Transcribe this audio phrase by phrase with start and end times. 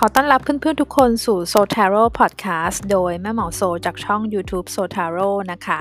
[0.00, 5.18] ขอต้อนรับเพื่อนๆทุกคนสู่ s o t a r o Podcast โดยแม่หมอโซจากช่อง YouTube s o t a r
[5.26, 5.80] o นะคะ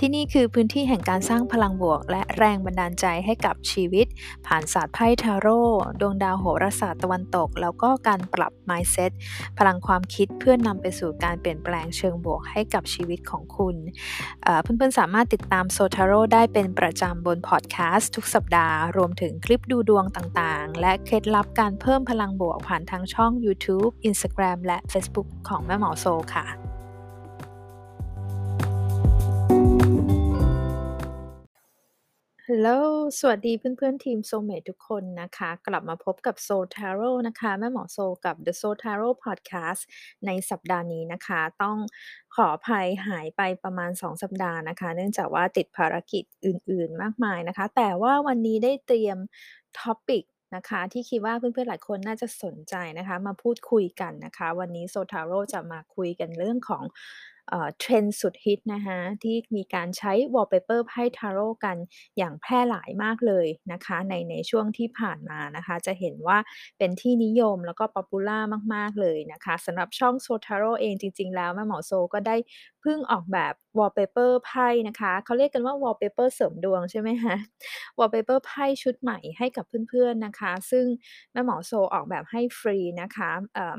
[0.00, 4.06] ที่นี่คือพื้นที่แห่งการสร้างพลังบวก และแรงบันดาลใจให้กับชีวิต
[4.46, 5.62] ผ่านศาสตร์ไพ่ทาโร่
[6.00, 9.12] ดวงดาวโหราศาสตร์ตะวันตก แล้วก็การปรับ mindset
[9.58, 13.76] พลังความคิดเพื่อนนำไปสู่การเปลี่ยนแปลงเชิงบวกให้กับชีวิตของคุณ
[14.62, 26.06] เพื่อนๆสามารถติดตามโซทาโร่ได้เป็นประจำบนพอดแคสต์ทุกสัปดาห์ รวมถึงคลิปดูดวงต่างๆ และเคล็ดลับการเพิ่มพลังบวกผ่านทางช่อง YouTube Instagram และ Facebook ของแม่หมอโซ
[26.36, 26.46] ค่ะ
[32.50, 32.68] ฮัลโหล
[33.18, 39.82] สวัสดีเพื่อนๆ ทีมโซเมททุกคนนะคะ กลับมาพบกับโซทาโร่นะคะ แม่หมอโซกับ The Soul Tarot Podcast
[40.26, 41.76] ในสัปดาห์นี้นะคะ ต้อง
[42.34, 49.18] ขออภัยหายไปประมาณ 2 สัปดาห์นะคะ เนื่องจากว่าติดภารกิจอื่นๆ มากมายนะคะ แต่ว่าวันนี้ได้เตรียม
[49.78, 50.24] topic
[50.56, 56.84] นะคะที่คิดว่าเพื่อนๆ หลายคนน่าจะสนใจนะคะ มาพูดคุยกันนะคะ วันนี้โซทาโร่จะมาคุยกันเรื่องของ
[57.78, 61.76] เทรนด์สุดฮิตนะคะที่มีการใช้ wallpaper ไพ่ทาโร่กัน
[62.18, 66.38] อย่างแพร่หลายมากเลยนะคะในในช่วงที่ผ่านมานะคะ จะเห็นว่า
[66.78, 68.38] เป็นที่นิยมแล้วก็ popular
[68.74, 72.36] มาก ๆ เลยนะคะสำหรับช่องโซทาโร่เองจริง ๆ แล้วแม่หมอโซก็ได้
[72.86, 77.36] พิ่งออกแบบ wallpaper ไพ่นะคะเขาเรียกกันว่า wallpaper เสริมดวงใช่ไหมคะ
[77.98, 80.84] wallpaper ไพ่ชุดใหม่ให้กับเพื่อนๆนะคะ ซึ่ง
[81.32, 83.30] แม่หมอโซออกแบบให้ฟรีนะคะ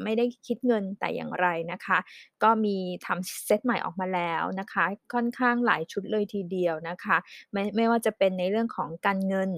[0.03, 1.97] ไม่ได้คิดเงินแต่อย่างไรนะคะ
[2.43, 7.17] ก็มีทำเซตใหม่ออกมาแล้วนะคะ ค่อนข้างหลายชุดเลยทีเดียวนะคะ
[7.53, 9.49] ไม่ไม่ว่าจะเป็นในเรื่องของการเงิน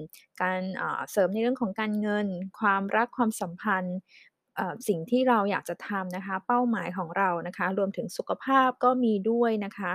[0.42, 0.62] การ
[1.12, 2.28] เสริมในเรื่องของการเงิน
[2.60, 3.98] ความรักความสัมพันธ์
[4.88, 9.92] สิ่งที่เราอยากจะทำนะคะ เป้าหมายของเรานะคะ รวมถึงสุขภาพก็มีด้วยนะคะ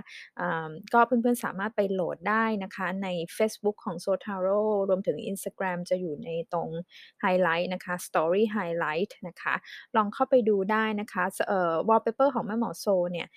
[0.94, 6.68] ก็เพื่อนๆสามารถไปโหลดได้นะคะในเฟซบุ๊กของ Zotaro รวมถึง Instagram จะอยู่ในตรง
[7.20, 9.54] ไฮไลท์นะคะ Story Highlight นะคะ
[9.96, 13.28] ลองเข้าไปดูได้นะคะเอ่อ Wallpaper ของแม่หมอโซเนี่ย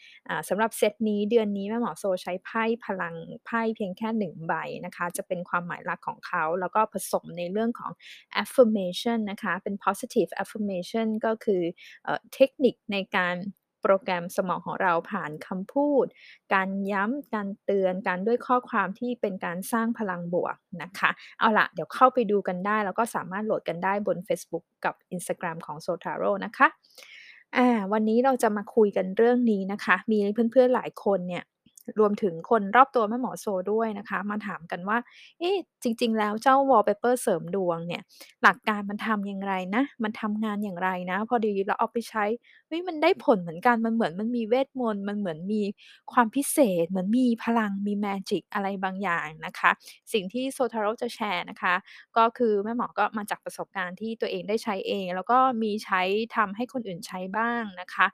[0.49, 3.15] สำหรับเซตนี้เดือนนี้แม่หมอโซใช้ไพ่พลัง
[3.45, 4.53] ไพ่เพียงแค่หนึ่งใบ
[4.85, 7.91] นะคะ จะเป็นความหมายหลักของเขา แล้วก็ผสมในเรื่องของ
[8.41, 11.61] affirmation นะคะ เป็น positive affirmation ก็คือ
[12.33, 13.37] เทคนิคในการ
[13.83, 16.05] โปรแกรมสมองของเราผ่านคำพูด
[16.53, 26.67] การย้ำการเตือน การด้วยข้อความที่เป็นการสร้างพลังบวกนะคะ เอาละเดี๋ยวเข้าไปดูกันได้ แล้วก็สามารถโหลดกันได้บน Facebook กับ Instagram ของ Sotaro นะคะ
[27.57, 30.17] อ่า วันนี้เราจะมาคุยกันเรื่องนี้นะคะ มี
[30.51, 31.43] เพื่อนๆหลายคนเนี่ย
[31.99, 34.97] รวมถึงคนรอบตัวแม่หมอโซด้วยนะคะ มาถามกันว่า
[35.39, 38.01] เอ๊ะจริง ๆ แล้วเจ้าวอลเปเปอร์เสริมดวงเนี่ย
[38.43, 42.25] หลักการมันทำอย่างไรนะ มันทำงานอย่างไรนะ พอดีเราเอาไปใช้
[42.67, 45.61] เฮ้ยมันได้ผลเหมือนกันมันเหมือนมันมีเวทมนต์มันเหมือนมี
[46.11, 49.71] ความพิเศษ เหมือนมีพลังมี magic อะไรบางอย่างนะคะ
[50.13, 51.75] สิ่งที่โซทาโรจะแชร์นะคะ
[52.17, 56.01] ก็คือแม่หมอก็มาจากประสบการณ์ที่ตัวเองได้ใช้เอง แล้วก็มีใช้
[56.35, 58.07] ทำให้คนอื่นใช้บ้างนะคะ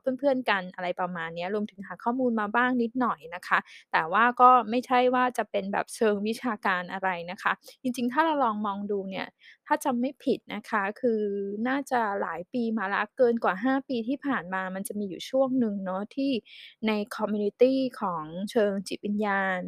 [0.00, 3.58] เพื่อนๆกันอะไรประมาณนี้รวมถึงหาข้อมูลมาบ้างนิดหน่อยนะคะ
[3.92, 7.52] แต่ว่าก็ไม่ใช่ว่าจะเป็นแบบเชิงวิชาการอะไรนะคะ
[7.82, 9.26] จริงๆ ถ้าเราลองมองดูเนี่ย
[9.72, 11.22] ถ้าจำไม่ผิดนะคะ คือ
[11.68, 16.32] น่าจะหลายปีมาแล้วเกินกว่า 5 ปีที่ผ่านมามันจะมีอยู่ช่วงหนึ่งเนาะที่
[16.86, 19.60] ใน community ของเชิงจิตวิญญาณ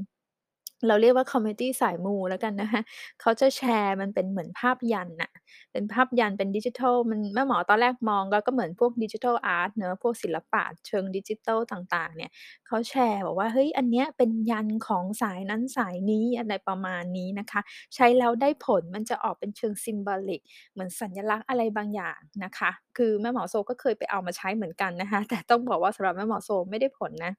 [0.89, 2.83] เราเรียกว่า community สายมูแล้วกันนะคะ
[3.21, 5.31] เขาจะแชร์มันเป็นเหมือนภาพยันต์น่ะ
[5.73, 12.31] เป็นภาพยันเป็นดิจิทัล มันแม่หมอตอนแรกมองก็ก็เหมือนพวกดิจิทัลอาร์ตเนาะพวกศิลปะเชิงดิจิทัลต่างๆ เนี่ย
[12.67, 17.61] เขาแชร์บอกว่า เฮ้ย อันเนี้ยเป็นยันของสายนั้นสายนี้อะไรประมาณนี้นะคะ
[17.95, 20.41] ใช้แล้วได้ผลมันจะออกเป็นเชิง symbolic
[20.73, 27.33] เหมือนสัญลักษณ์อะไรบางอย่างนะคะ คือแม่หมอโซก็เคยไปเอามาใช้เหมือนกันนะคะ แต่ต้องบอกว่าสำหรับแม่หมอโซไม่ได้ผลนะ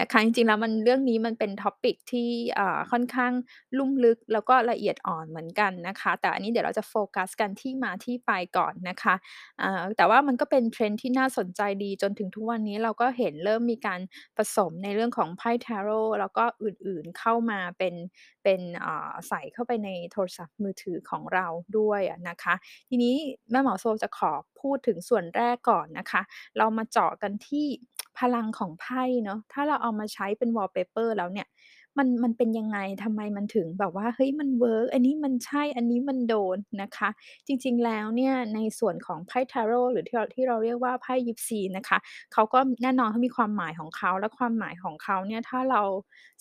[0.00, 2.30] นะคะ จริง ๆ แล้วมัน เรื่องนี้มันเป็น topic ที่
[2.90, 3.32] ค่อนข้าง
[3.78, 9.14] ลุ่มลึก แล้วก็ละเอียดอ่อนเหมือนกันนะคะ แต่อันนี้เดี๋ยวเราจะโฟกัสกันที่มาที่ไปก่อนนะคะ
[9.96, 14.00] แต่ว่ามันก็เป็น trend ที่น่าสนใจดี จนถึงทุกวันนี้เราก็เห็นเริ่มมีการ
[14.36, 15.90] ผสมในเรื่องของไพ่ทาโร
[16.20, 17.94] แล้วก็อื่น ๆ เข้ามาเป็น
[18.44, 18.60] เป็น
[19.28, 21.46] ใส่เข้าไปในโทรศัพท์มือถือของเรา
[21.78, 22.54] ด้วยนะคะ
[22.88, 23.14] ทีนี้
[23.50, 26.22] แม่หมอโซจะขอพูดถึงส่วนแรกก่อนนะคะ
[26.58, 27.66] เรามาเจาะกันที่
[28.18, 31.46] พลังของไพ่เนาะถ้าเราเอามาใช้เป็น wallpaper แล้วเนี่ย
[31.98, 37.08] มัน มันเป็นยังไง ทำไมมันถึงแบบว่า เฮ้ย มันเวิร์ก อันนี้มันใช่ อันนี้มันโดนนะคะ
[37.46, 41.98] จริง ๆ แล้วเนี่ยในส่วนของไพ่ทาโร่หรือที่เรา ที่เราเรียกว่าไพ่ยิปซีนะคะ
[42.32, 45.82] เขาก็แน่นอนเขามีความหมายของเขา และความหมายของเขาเนี่ย ถ้าเรา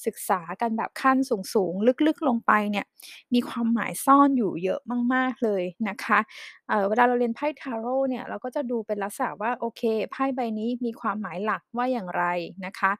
[0.05, 1.17] ศึกษากันแบบขั้น
[1.53, 2.85] สูง ๆ ลึก ๆ ลงไปเนี่ย
[3.33, 4.79] มีความหมายซ่อนอยู่เยอะ
[5.13, 6.19] มาก ๆ เลยนะคะ
[6.67, 9.81] เอ่อ เวลาเราเรียนไพ่ทาโร่เนี่ย เราก็จะดูเป็นลักษณะว่า โอเค
[10.11, 12.23] ไพ่ใบนี้มีความหมายหลักว่าอย่างไร
[12.65, 12.91] นะคะ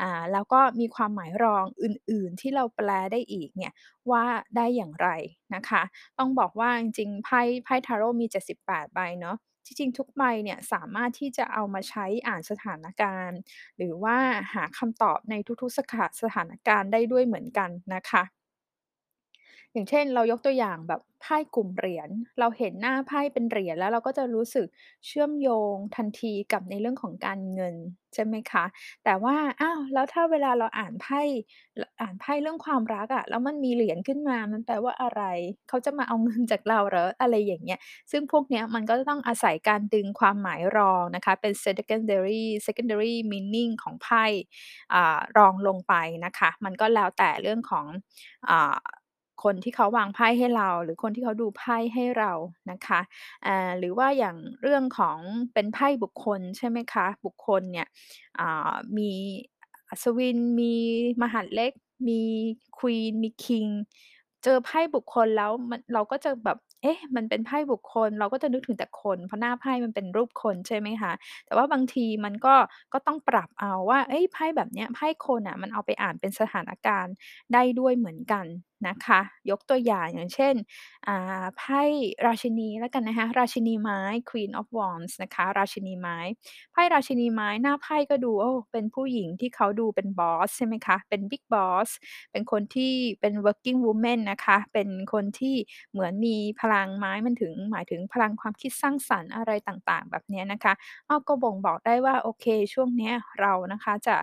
[0.00, 3.72] อ่า แล้วก็มีความหมายรองอื่นๆ ที่เราแปลได้อีกเนี่ย
[4.10, 4.24] ว่า
[4.56, 5.08] ได้อย่างไร
[5.54, 5.82] นะคะ
[6.18, 9.36] ต้องบอกว่าจริงๆไพ่ไพ่ทาโร่มี 78 ใบเนาะ
[9.66, 13.38] จริงๆทุกใบเนี่ยสามารถที่จะเอามาใช้อ่านสถานการณ์
[13.76, 14.16] หรือว่า
[14.54, 18.43] หาคำตอบในทุกๆสถาสถานการณ์ได้ด้วยเหมือนกันนะคะ
[19.74, 22.10] อย่างเช่น เรายกตัวอย่างแบบไพ่กลุ่มเหรียญ
[22.40, 24.66] เราเห็นหน้าไพ่เป็นเหรียญแล้วเราก็จะรู้สึก
[25.06, 27.74] เชื่อมโยงทันทีกับในเรื่องของการเงิน
[28.14, 28.64] ใช่ไหมคะ
[29.04, 31.20] แต่ว่า อ้าว แล้วถ้าเวลาเราอ่านไพ่
[32.00, 35.22] อ่านไพ่เรื่องความรักอะแล้วมันมีเหรียญขึ้นมา มันแปลว่าอะไร
[35.68, 37.80] เขาจะมาเอาเงินจากเราเหรอ อะไรอย่างเงี้ย
[38.10, 44.24] ซึ่งพวกเนี้ยมันก็จะต้องอาศัยการดึงความหมายรองนะคะ เป็น secondary secondary meaning ของไพ่
[44.94, 45.94] อ่ารองลงไป
[46.24, 47.86] นะคะ มันก็แล้วแต่เรื่องของ
[48.50, 48.78] อ่า
[49.42, 52.32] คนที่เขาวางไพ่ให้เรา หรือคนที่เขาดูไพ่ให้เรา
[52.70, 53.00] นะคะ
[53.46, 55.18] อ่า หรือว่าอย่างเรื่องของ
[55.54, 57.88] เป็นไพ่บุคคลใช่ไหมคะ บุคคลเนี่ย
[58.38, 59.10] อ่า มี
[59.88, 60.74] อัศวิน มี
[61.22, 61.72] มหาดเล็ก
[62.08, 62.20] มี
[62.78, 63.66] ควีน มีคิง
[64.42, 71.12] เจอไพ่บุคคลแล้วมัน เราก็จะแบบ เอ๊ะ มันเป็นไพ่บุคคล เราก็จะนึกถึงแต่คน เพราะหน้าไพ่มันเป็นรูปคนใช่ไหมคะ
[71.46, 72.54] แต่ว่าบางทีมันก็
[72.92, 77.14] ก็ต้องปรับเอาว่าเฮ้ย ไพ่แบบเนี้ย ไพ่คนน่ะมันเอาไปอ่านเป็นสถานการณ์
[77.52, 78.46] ได้ด้วยเหมือนกัน
[78.88, 79.20] นะคะ
[79.50, 80.54] ยกตัวอย่างอย่างเช่น
[81.06, 81.82] อ่า ไพ่
[82.26, 84.00] ราชินีแล้วกันนะคะ ราชินีไม้
[84.30, 86.18] Queen of Wands นะคะ ราชินีไม้
[86.72, 91.88] ไพ่ราชินีไม้หน้าไพ่ก็ดู โอ้ เป็นผู้หญิงที่เขาดูเป็นบอสใช่ไหมคะ เป็น Big Boss
[92.32, 95.56] เป็นคนที่เป็น working woman นะคะ เป็นคนที่
[95.92, 100.72] เหมือนมีพลังไม้มันถึงหมายถึงพลังความคิดสร้างสรรค์อะไรต่างๆ แบบนี้นะคะ
[101.08, 104.16] อ้อก็บ่งบอกได้ว่าโอเคช่วงนี้เรานะคะจะ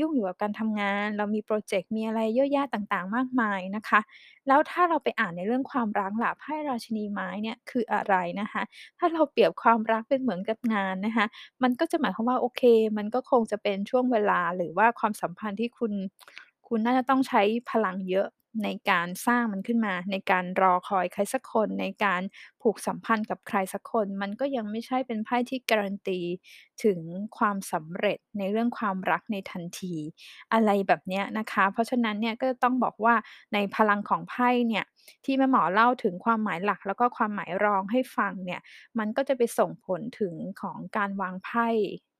[0.00, 4.00] ยุ่งอยู่กับการทำงาน เรามีพรเจกต์มีอะไรเยอะแยะต่างๆ มากมายนะคะ
[4.48, 8.62] แล้วถ้าเราไปอ่านในเรื่องความรักหล่ะไพ่ราชินีไม้เนี่ยคืออะไรนะคะ
[8.98, 11.26] ถ้าเราเปรียบความรักเป็นเหมือนกับงานนะคะ
[11.62, 12.62] มันก็จะหมายความว่าโอเค
[12.98, 15.92] มันก็คงจะเป็นช่วงเวลาหรือว่าความสัมพันธ์ที่คุณ
[16.68, 18.28] คุณน่าจะต้องใช้พลังเยอะ
[18.64, 22.22] ในการสร้างมันขึ้นมา ในการรอคอยใครสักคน ในการ
[22.62, 26.20] ผูกสัมพันธ์กับใครสักคน มันก็ยังไม่ใช่เป็นไพ่ที่การันตี
[26.84, 27.00] ถึง
[27.38, 29.94] ความสำเร็จในเรื่องความรักในทันที
[30.52, 33.14] อะไรแบบเนี้ยนะคะ เพราะฉะนั้นเนี่ยก็ต้องบอกว่า
[33.54, 34.84] ในพลังของไพ่เนี่ย
[35.24, 38.60] ที่แม่หมอเล่าถึงความหมายหลัก แล้วก็ความหมายรองให้ฟังเนี่ย
[38.98, 41.68] มันก็จะไปส่งผลถึงของการวางไพ่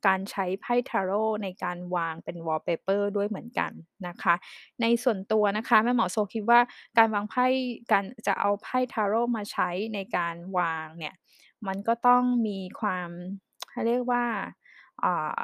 [0.06, 3.72] การใช้ไพ่ทาโรต์ในการวางเป็น wallpaper ด้วยเหมือนกัน
[4.06, 4.34] นะคะ
[4.82, 6.60] ในส่วนตัวนะคะแม่หมอโซคิดว่า
[6.98, 7.46] การวางไพ่
[7.92, 11.14] การจะเอาไพ่ทาโรต์มาใช้ในการวางเนี่ย
[11.66, 13.08] มันก็ต้องมีความ
[13.86, 14.24] เรียกว่า
[15.00, 15.40] เอ่อ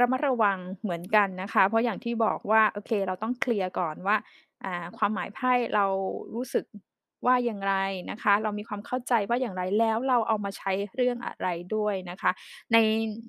[0.00, 4.16] ระมัดระวังเหมือนกันนะคะ เพราะอย่างที่บอกว่าโอเคเราต้องเคลียร์ก่อนว่า
[4.96, 5.86] ความหมายไพ่เรา
[6.34, 6.64] รู้สึก
[7.26, 7.74] ว่าอย่างไร
[8.10, 12.30] นะคะ เรามีความเข้าใจว่าอย่างไรแล้วเราเอามาใช้เรื่องอะไรด้วยนะคะ
[12.72, 12.76] ใน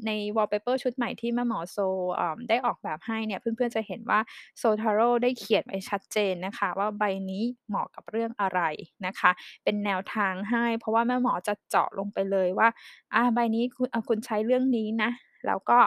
[0.05, 1.77] ใน wallpaper ชุดใหม่ที่แม่หมอโซ
[2.15, 4.19] เอ่อได้ออกแบบให้เนี่ย เพื่อนๆจะเห็นว่า
[4.61, 8.61] Soul Tarot ได้เขียนไว้ชัดเจนนะคะ ว่าใบนี้เหมาะกับเรื่องอะไร
[9.05, 9.31] นะคะ
[9.63, 12.67] เป็นแนวทางให้ เพราะว่าแม่หมอจะเจาะลงไปเลยว่า
[13.15, 15.11] อาใบนี้คุณอ่าคุณใช้เรื่องนี้นะ
[15.47, 15.79] แล้วก็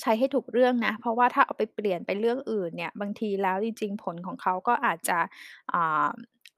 [0.00, 5.18] ใช้ให้ถูกเรื่องนะ เพราะว่าถ้าเอาไปเปลี่ยนไปเรื่องอื่นเนี่ย บางทีแล้วจริง ๆ ผลของเขาก็อาจจะ
[5.72, 6.08] อ่า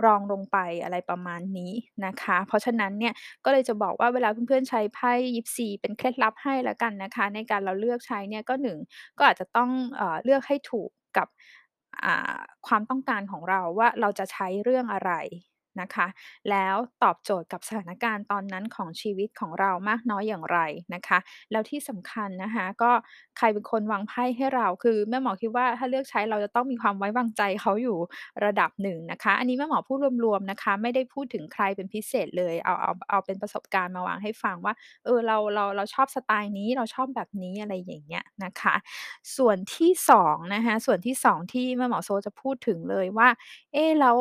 [0.05, 1.73] รองลงไปอะไรประมาณนี้
[2.07, 3.15] นะคะ เพราะฉะนั้นเนี่ย
[3.45, 8.79] ก็เลยจะบอกว่าเวลาเพื่อนๆใช้ไพ่ยิปซีเป็นเคล็ดลับให้ละกันนะคะ ในการเราเลือกใช้เนี่ยก็หนึ่ง
[9.19, 11.29] ก็อาจจะต้องเออเลือกให้ถูกกับ
[12.05, 15.13] อ่าความต้องการของเราว่าเราจะใช้เรื่องอะไร
[15.81, 16.07] นะคะ
[16.51, 20.59] แล้วตอบโจทย์กับสถานการณ์ตอนนั้นของชีวิตของเรามากน้อยอย่างไร
[20.95, 21.19] นะคะ
[21.51, 22.91] แล้วที่สำคัญนะคะก็
[23.39, 27.99] ใครเป็นคนวางไพ่ให้เรา คือแม่หมอคิดว่าถ้าเลือกใช้เราจะต้องมีความไว้วางใจเขาอยู่
[28.45, 34.75] ระดับหนึ่งนะคะ อันนี้แม่หมอพูดรวมๆนะคะ ไม่ได้พูดถึงใครเป็นพิเศษเลยเอาเอาเอาเป็นประสบการณ์มาวางให้ฟังว่า
[35.05, 38.75] เออเราเราเราชอบสไตล์นี้เราชอบแบบนี้อะไรอย่างเงี้ยนะคะ
[39.37, 43.29] ส่วนที่2นะคะส่วนที่2ที่แม่หมอโซจะพูดถึงเลยว่า
[43.73, 44.17] เอ๊แล้ว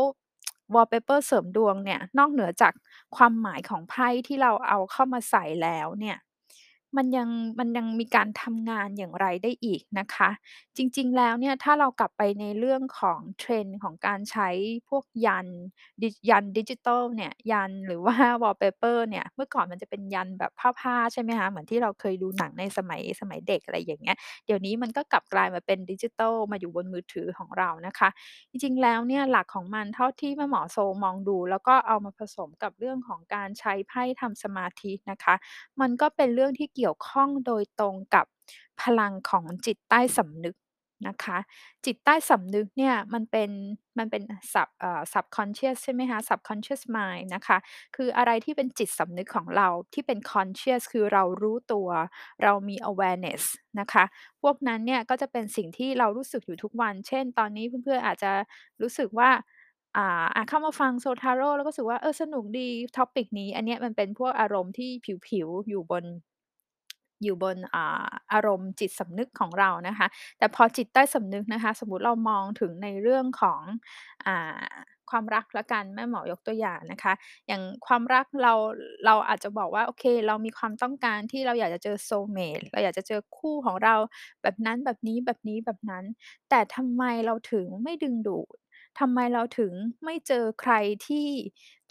[0.73, 2.73] บอลเปเปอร์เสริมดวงเนี่ย นอกเหนือจาก
[3.15, 6.17] ความหมายของไพ่ที่เราเอาเข้ามาใส่แล้วเนี่ย
[6.98, 7.29] มันยัง
[7.60, 10.29] มันยังมีการทำงานอย่างไรได้อีกนะคะ
[10.77, 14.50] จริง ๆ แล้วเนี่ยถ้าเรากลับไปในเรื่องของ trend ของการใช้
[14.89, 15.48] พวกยัน
[16.01, 28.10] ดิ ยันดิจิทัลเนี่ย ยันหรือ ว่า wallpaper เนี่ย เมื่อก่อนมันจะเป็นยันแบบผ้า ๆ ใช่ไหมคะ เหมือนที่เราเคยดูหนังในสมัย สมัยเด็ก อะไรอย่างเงี้ย เดี๋ยวนี้มันก็กลับกลายมาเป็นดิจิทัล มาอยู่บนมือถือของเรานะคะ
[28.50, 35.36] จริง ๆ แล้วเนี่ยหลักของมันเท่าที่แม่หมอโซมองดู แล้วก็เอามาผสมกับเรื่องของการใช้ไพ่ทำสมาธินะคะ
[35.81, 38.25] มันก็เป็นเรื่องที่เกี่ยวี่ยวข้องโดยตรงกับ
[38.81, 40.55] พลังของจิตใต้สำนึก
[41.07, 41.38] นะคะ
[41.85, 43.51] จิตใต้สำนึกเนี่ยมันเป็น
[43.97, 44.23] มันเป็น
[44.53, 47.57] sub เอ่อ subconscious ใช่ไหมคะ subconscious mind นะคะ
[47.95, 51.89] คืออะไรที่เป็นจิตสำนึกของเราที่เป็น conscious คือเรารู้ตัว
[52.43, 53.43] เรามี awareness
[53.79, 54.03] นะคะ
[54.41, 58.31] พวกนั้นเนี่ยก็จะเป็นสิ่งที่เรารู้สึกอยู่ทุกวัน เช่น ตอนนี้เพื่อนๆอาจจะ
[58.81, 59.29] รู้สึกว่า
[59.97, 64.89] อ่าอะเข้ามาฟัง Zotaro แล้วก็รู้สึกว่าเออสนุกดี topic นี้ อันเนี้ยมันเป็นพวกอารมณ์ที่
[65.27, 66.03] ผิวๆ อยู่บน
[67.23, 73.61] อยู่บนอ่าอารมณ์จิตสำนึกของเรานะคะ แต่พอจิตใต้สำนึกนะคะ สมมติเรามองถึงในเรื่องของ
[74.25, 74.61] อ่า
[75.11, 77.13] ความรักล้วกันแม่หมอยกตัวอย่างนะคะ
[77.47, 78.53] อย่างความรักเรา
[79.05, 83.95] เราอาจจะบอกว่าโอเค เรามีความต้องการที่เราอยากจะเจอ soulmate เราอยากจะเจอคู่ของเรา
[84.41, 86.03] แบบนั้นแบบนี้แบบนี้แบบนั้น
[86.49, 88.55] แต่ทำไมเราถึงไม่ดึงดูด
[89.00, 89.74] ทำไมเราถึง
[90.05, 90.74] ไม่เจอใคร
[91.07, 91.27] ที่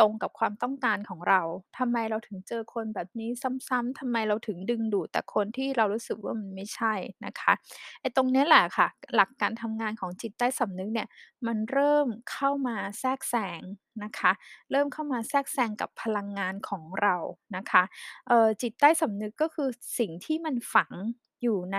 [0.01, 1.41] ตรงกับความต้องการของเรา
[1.79, 3.31] ทำไมเราถึงเจอคนแบบนี้
[3.69, 7.53] ซ้ำๆ ทำไมเราถึงดึงดูดแต่คนที่เรารู้สึกว่ามันไม่ใช่นะคะ
[8.01, 11.09] ไอ้ตรงเนี้ยแหละค่ะ หลักการทำงานของจิตใต้สำนึกเนี่ย
[11.47, 13.61] มันเริ่มเข้ามาแทรกแซง
[14.05, 14.33] นะคะ
[14.71, 17.17] เริ่มเข้ามาแทรกแซงกับพลังงานของเรา
[17.57, 17.83] นะคะ
[18.29, 20.93] เอ่อจิตใต้สำนึกก็คือสิ่งที่มันฝัง
[21.43, 21.79] อยู่ใน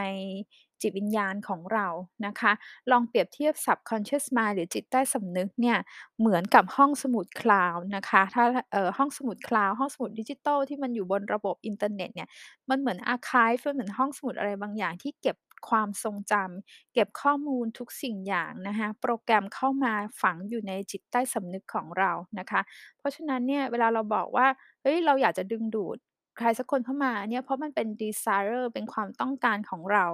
[0.82, 1.88] จิตวิญญาณของเรา
[2.26, 2.52] นะคะ
[2.92, 5.78] ลองเปรียบเทียบ subconscious mind หรือจิตใต้สำนึกเนี่ย
[6.20, 12.30] เหมือนกับห้องสมุด cloud นะคะ ถ้าเออห้องสมุด cloud ห้องสมุดดิจิทัลที่มันอยู่บนระบบอินเทอร์เน็ตเนี่ย
[12.70, 15.38] มันเหมือน archive มันเหมือนห้องสมุดอะไรบางอย่างที่เก็บ
[15.70, 22.62] ความทรงจำเก็บข้อมูลทุกสิ่งอย่างนะคะโปรแกรมเข้ามาฝังอยู่ในจิตใต้สำนึกของเรานะคะ
[22.98, 24.48] เพราะฉะนั้นเนี่ยเวลาเราบอกว่า
[24.82, 25.98] เฮ้ยเราอยากจะดึงดูด
[26.38, 30.06] ใครสักคนเข้ามาเนี่ย เพราะมันเป็น desire เป็นความต้องการของเรา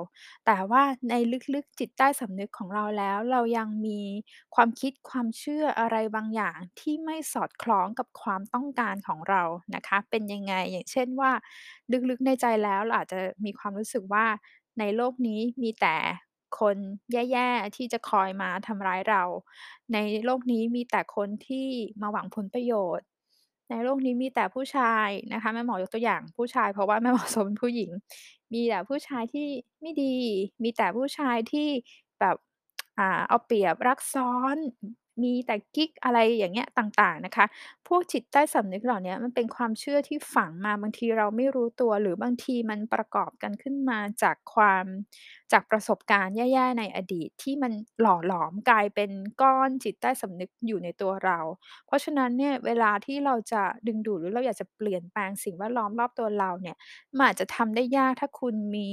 [0.46, 1.14] แต่ว่าใน
[1.54, 4.02] ลึก ๆ จิตใต้สำนึกของเราแล้ว เรายังมี
[4.56, 9.44] ความคิด ความเชื่ออะไรบางอย่างที่ไม่สอดคล้องกับความต้องการของเรา
[9.76, 11.32] นะคะ เป็นยังไง อย่างเช่นว่า
[12.10, 14.26] ลึก ๆ ในใจแล้วเราอาจจะมีความรู้สึกว่า
[14.80, 15.98] ในโลกนี้มีแต่
[16.60, 16.78] คน
[17.12, 19.24] แย่ ๆ ที่จะคอยมาทำร้ายเรา
[19.94, 21.68] ในโลกนี้มีแต่คนที่
[22.02, 23.08] มาหวังผลประโยชน์
[23.70, 27.92] ในโลกนี้มีแต่ผู้ชายนะคะแม่หมอยกตัวอย่างผู้ชาย เพราะว่าแม่หมอโซเป็นผู้หญิง
[28.54, 29.48] มีแต่ผู้ชายที่
[29.82, 30.16] ไม่ดี
[30.64, 31.68] มีแต่ผู้ชายที่
[32.20, 32.36] แบบ
[32.98, 34.58] อ่า เอาเปรียบรักซ้อน
[35.24, 37.46] มีแต่กิ๊ก อะไรอย่างเงี้ย ต่าง ๆ นะคะ
[37.88, 44.86] พวกจิตใต้สำนึกเหล่าเนี้ย มันเป็นความเชื่อที่ฝังมา บางทีเราไม่รู้ตัว หรือบางทีมันประกอบกันขึ้นมาจากความ
[45.52, 47.72] จากประสบการณ์แย่ ๆ ในอดีต ที่มัน
[48.02, 51.40] หล่อหลอมกลายเป็นก้อนจิตใต้สำนึกอยู่ในตัวเรา
[51.88, 56.76] เพราะฉะนั้นเนี่ย เวลาที่เราจะดึงดูด หรือเราอยากจะเปลี่ยนแปลงสิ่งแวดล้อมรอบตัวเราเนี่ย
[57.16, 58.90] มันอาจจะทำได้ยากถ้าคุณมี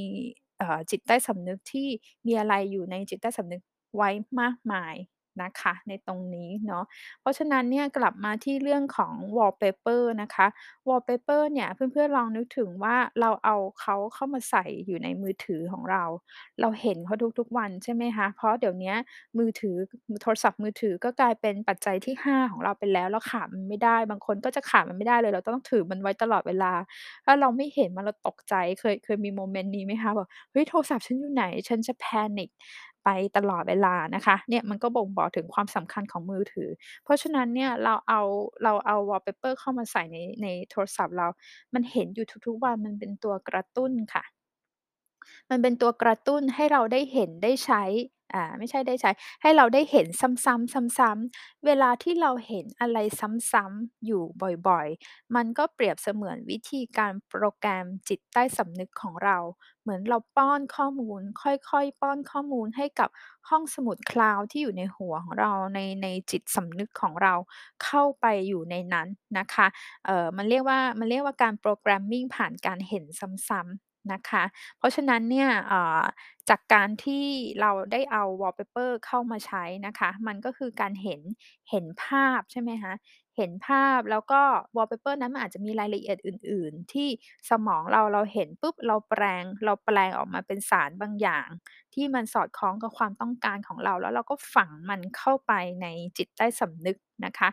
[0.58, 1.88] เอ่อ จิตใต้สำนึกที่
[2.26, 3.62] มีอะไรอยู่ในจิตใต้สำนึก
[3.96, 4.94] ไว้มากมาย
[5.42, 6.84] นะคะในตรงนี้เนาะ
[7.20, 10.46] เพราะฉะนั้นเนี่ยกลับมาที่เรื่องของ wallpaper นะคะ
[10.88, 16.04] wallpaper เนี่ยเพื่อนๆลองนึกถึงว่าเราเอาเขาเข้ามาใส่อยู่ในมือถือของเรา
[16.60, 18.94] เราเห็นเขาทุกๆวันใช่ไหมคะ เพราะเดี๋ยวนี้
[19.38, 19.76] มือถือ
[20.22, 26.72] โทรศัพท์มือถือก็กลายเป็นปัจจัยที่ 5 ของเราไปแล้วเราขาดมันไม่ได้ บางคนก็จะขาดมันไม่ได้เลย เราต้องถือมันไว้ตลอดเวลา
[27.24, 30.10] ถ้าเราไม่เห็นมันเราตกใจเคยเคยมีโมเมนต์นี้ไหมคะ?
[30.16, 31.44] แบบเฮ้ยโทรศัพท์ฉันอยู่ไหน?
[31.68, 32.50] ฉันจะ panic
[33.04, 36.68] ไปตลอดเวลานะคะเนี่ยมันก็บ่งบอกถึงความสำคัญของมือถือ
[37.04, 38.20] เพราะฉะนั้นเนี่ยเราเอา
[38.64, 41.26] เราเอา wallpaper เข้ามาใส่ในในโทรศัพท์เรา
[41.74, 44.24] มันเห็นอยู่ทุกๆวันมันเป็นตัวกระตุ้นค่ะ
[45.50, 47.84] มันเป็นตัวกระตุ้นให้เราได้เห็นได้ใช้
[48.34, 49.10] อ่า ไม่ใช่ได้ใช้
[49.42, 52.98] ให้เราได้เห็นซ้ำๆซ้ำๆเวลาที่เราเห็นอะไร
[53.52, 54.22] ซ้ำๆอยู่
[54.68, 59.38] บ่อยๆ มันก็เปรียบเสมือนวิธีการโปรแกรมจิตใต้สำนึกของเรา
[59.82, 63.08] เหมือนเราป้อนข้อมูล ค่อยๆ ป้อนข้อมูลให้กับ
[63.48, 67.34] ห้องสมุดคลาวด์ที่อยู่ในหัวของเราในในจิตสำนึกของเรา
[67.84, 69.66] เข้าไปอยู่ในนั้นนะคะ
[70.06, 73.04] เอ่อ มันเรียกว่า มันเรียกว่าการ programming ผ่านการเห็น
[73.48, 74.44] ซ้ำๆ นะคะ
[74.78, 76.02] เพราะฉะนั้นเนี่ยอ่า
[76.50, 77.24] จากการที่
[77.60, 81.20] เราได้เอา wallpaper เข้ามาใช้นะคะ มันก็คือการเห็น
[81.70, 82.94] เห็นภาพใช่ไหมคะ
[83.36, 84.40] เห็นภาพแล้วก็
[84.76, 87.08] wallpaper นั้นมันอาจจะมีรายละเอียดอื่น ๆ ที่
[87.50, 91.48] สมองเรา เราเห็นปุ๊บ เราแปลง เราแปลงออกมาเป็นสารบางอย่าง
[91.94, 95.86] ที่มันสอดคล้องกับความต้องการของเรา แล้วเราก็ฝังมันเข้าไปใน
[96.18, 97.48] จิตใต้สำนึกนะคะ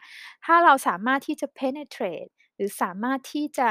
[0.46, 3.70] ถ้าเราสามารถที่จะ penetrate หรือสามารถที่จะ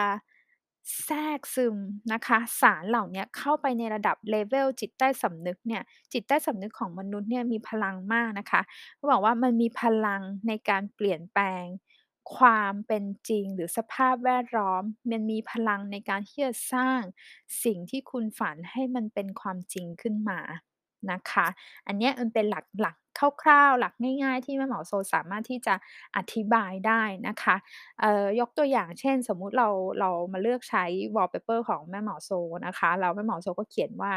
[1.05, 1.77] แทรกซึม
[2.13, 5.83] นะคะ สารเหล่าเนี้ยเข้าไปในระดับ level จิตใต้สำนึกเนี่ย
[6.13, 8.61] จิตใต้สำนึกของมนุษย์เนี่ยมีพลังมากนะคะ
[8.97, 11.65] เขาบอกว่ามันมีพลังในการเปลี่ยนแปลง
[12.37, 17.01] ความเป็นจริงหรือสภาพแวดล้อม มันมีพลังในการที่จะสร้าง
[17.65, 20.41] สิ่งที่คุณฝันให้มันเป็นความจริงขึ้นมา
[21.13, 21.47] นะคะ
[21.87, 22.97] อันนี้มันเป็นหลักหลัก
[23.43, 25.75] คร่าวๆ หลักง่ายๆ ที่แม่หมอโซสามารถที่จะ
[26.17, 27.57] อธิบายได้นะคะ
[28.41, 29.69] ยกตัวอย่างเช่น สมมุติเรา
[30.01, 30.85] เรามาเลือกใช้
[31.17, 32.31] wallpaper ของแม่หมอโซ
[32.67, 34.13] นะคะแล้วแม่หมอโซก็เขียนว่า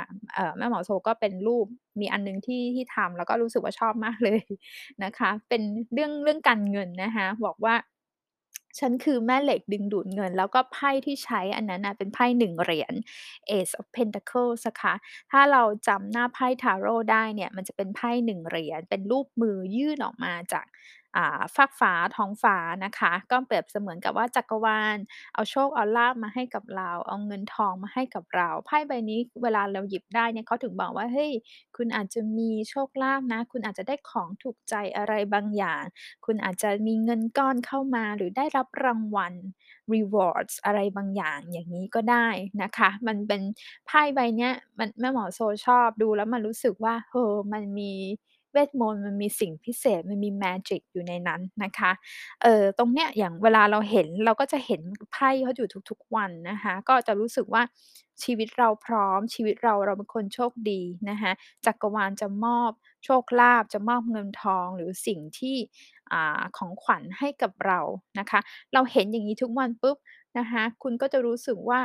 [0.58, 1.66] แม่หมอโซก็เป็นรูป
[2.00, 4.42] มีอันหนึ่งที่ที่ทำแล้วก็รู้สึกว่าชอบมากเลย
[5.04, 5.62] นะคะ เป็น
[5.94, 7.76] เรื่องเรื่องการเงินนะคะบอกว่า
[8.80, 12.94] ฉันคือแม่เหล็กดึงดูดเงิน แล้วก็ไพ่ที่ใช้อันนั้นนะเป็นไพ่หนึ่งเหรียญ
[13.58, 14.94] Ace of Pentacles นะคะ
[15.32, 20.66] ถ้าเราจำหน้าไพ่ทาโร่ได้เนี่ย มันจะเป็นไพ่หนึ่งเหรียญเป็นรูปมือยื่นออกมาจาก
[21.56, 24.98] ฟากฟ้าท้องฟ้านะคะ ก็เปรียบเสมือนกับว่าจักรวาล
[25.34, 31.32] เอาโชคเอาลาภมาให้กับเรา เอาเงินทองมาให้กับเราไพ่ใบนี้เวลาเราหยิบได้เนี่ยเขาถึงบอกว่าเฮ้ย
[31.78, 35.84] คุณอาจจะมีโชคลาภนะ คุณอาจจะได้ของถูกใจอะไรบางอย่าง
[36.26, 39.34] คุณอาจจะมีเงินก้อนเข้ามา หรือได้รับรางวัล
[39.94, 42.28] rewards อะไรบางอย่างอย่างงี้ก็ได้
[42.62, 43.42] นะคะ มันเป็น
[43.88, 47.92] ไพ่ใบเนี้ยมันแม่หมอโซชอบดูแล้วมันรู้สึกว่าเออมันมี
[48.54, 51.92] เวทมนต์มันมีสิ่งพิเศษมันมีแมจิกอยู่ในนั้นนะคะ
[52.42, 54.82] เอ่อตรงเนี้ยอย่างเวลาเราเห็นเราก็จะเห็น
[55.12, 57.64] ไพ่เขาอยู่ทุกๆวันนะคะก็จะรู้สึกว่า
[58.24, 61.32] ชีวิตเราพร้อมชีวิตเราเราเป็นคนโชคดีนะคะ
[61.66, 62.72] จักรวาลจะมอบ
[63.06, 65.58] โชคลาภจะมอบเงินทองหรือสิ่งที่
[66.12, 67.80] อ่าของขวัญให้กับเรา
[68.20, 68.40] นะคะ
[68.74, 69.98] เราเห็นอย่างนี้ทุกวันปุ๊บ
[70.38, 71.82] นะคะคุณก็จะรู้สึกว่า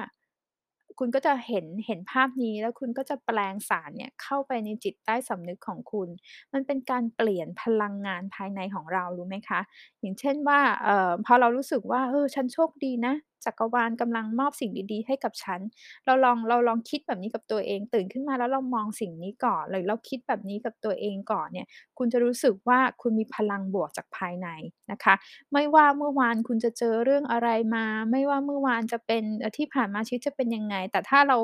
[0.98, 6.08] คุณก็จะเห็นเห็นภาพนี้ แล้วคุณก็จะแปลงสารเนี่ยเข้าไปในจิตใต้สำนึกของคุณ
[6.52, 9.60] มันเป็นการเปลี่ยนพลังงานภายในของเรารู้ไหมคะ
[10.00, 13.14] อย่างเช่นว่าเอ่อพอเรารู้สึกว่าเออฉันโชคดีนะ
[13.44, 15.60] จักรวาลกำลังมอบสิ่งดีๆ ให้กับฉัน
[16.06, 21.66] เราลองเราลองคิดแบบนี้กับตัวเอง ตื่นขึ้นมาแล้วเรามองสิ่งนี้ก่อนหรือเราคิดแบบนี้กับตัวเองก่อนเนี่ย
[21.98, 24.48] คุณจะรู้สึกว่าคุณมีพลังบวกจากภายใน
[24.92, 25.14] นะคะ
[25.52, 29.22] ไม่ว่าเมื่อวานคุณจะเจอเรื่องอะไรมา ไม่ว่าเมื่อวานจะเป็น
[29.56, 31.36] ที่ผ่านมาชีวิตจะเป็นยังไง แต่ถ้าเรา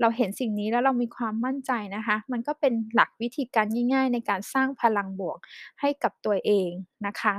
[0.00, 5.38] เราเห็นสิ่งนี้แล้วเรามีความมั่นใจนะคะ มันก็เป็นหลักวิธีการง่าย ๆ ในการสร้างพลังบวก
[5.80, 6.70] ให้กับตัวเอง
[7.06, 7.34] นะคะ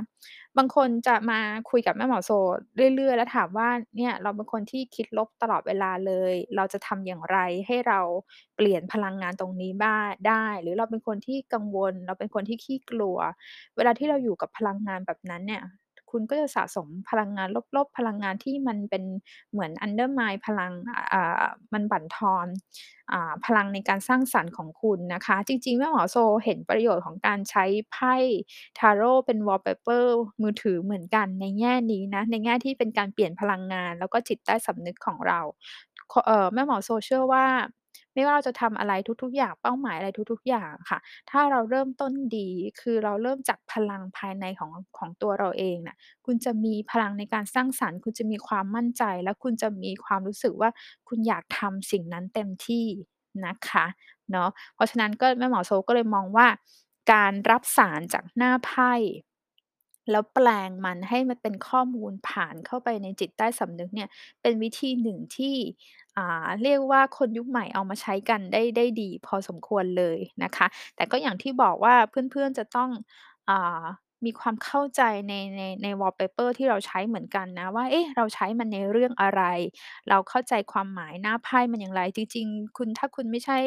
[0.58, 2.30] บางคนจะมาคุยกับแม่หมอโซ
[2.96, 8.00] เรื่อย ๆ แล้วถามว่าเนี่ยเราเป็นคนที่คิดลบตลอดเวลาเลย เราจะทำอย่างไรให้เรา
[8.56, 13.18] เปลี่ยนพลังงานตรงนี้บ้างได้ หรือเราเป็นคนที่กังวล เราเป็นคนที่ขี้กลัว
[13.76, 15.62] เวลาที่เราอยู่กับพลังงานแบบนั้นเนี่ย
[16.14, 19.04] คุณก็จะสะสมพลังงานลบ ๆ พลังงานที่มันเป็น
[19.52, 20.72] เหมือน undermine พลัง
[21.72, 22.46] มันบั่นทอน
[23.12, 28.14] อพลังในการสร้างสรรค์ของคุณนะคะ จริงๆแม่หมอโซเห็นประโยชน์ของการใช้ไพ่
[28.78, 30.04] ทาโรต์เป็น wallpaper
[30.42, 35.40] มือถือเหมือนกันในแง่นี้นะ ในแง่ที่เป็นการเปลี่ยนพลังงาน แล้วก็จิตใต้สำนึกของเรา
[36.52, 37.46] แม่หมอโซเชื่อว่า
[38.14, 40.98] ไม่ว่าเราจะทำอะไรทุก ๆ อย่าง เป้าหมายอะไรทุก ๆ อย่างค่ะ
[41.30, 42.48] ถ้าเราเริ่มต้นดี
[42.80, 45.96] คือเราเริ่มจากพลังภายในของ ของตัวเราเองน่ะ
[46.26, 50.70] คุณจะมีพลังในการสร้างสรรค์ คุณจะมีความมั่นใจ และคุณจะมีความรู้สึกว่า
[51.08, 52.86] คุณอยากทำสิ่งนั้นเต็มที่
[53.46, 53.86] นะคะ
[54.32, 56.46] เนาะ เพราะฉะนั้นก็ แม่หมอโสก็เลยมองว่า
[57.12, 58.92] การรับสารจากหน้าไพ่
[60.10, 64.08] แล้วแปลงมันให้มันเป็นข้อมูลผ่านเข้าไปในจิตใต้สำนึกเนี่ย
[64.42, 65.56] เป็นวิธีหนึ่งที่
[66.16, 72.90] อ่า เรียกว่าคนยุคใหม่เอามาใช้กันได้ ได้ดีพอสมควรเลยนะคะ แต่ก็อย่างที่บอกว่าเพื่อน ๆ จะต้อง
[73.48, 73.84] อ่า
[74.26, 79.42] มีความเข้าใจในในใน wallpaper ที่เราใช้เหมือนกันนะว่า เอ๊ะ เราใช้มันในเรื่องอะไร
[80.08, 83.58] เราเข้าใจความหมายหน้าไพ่มันอย่างไร จริง ๆ คุณ ถ้าคุณไม่ใช่